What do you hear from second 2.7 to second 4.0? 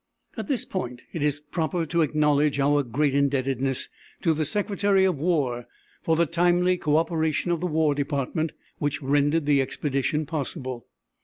great indebtedness